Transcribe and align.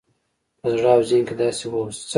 په 0.59 0.67
زړه 0.75 0.89
او 0.95 1.01
ذهن 1.09 1.23
کې 1.27 1.35
داسې 1.41 1.65
واوسه 1.69 2.05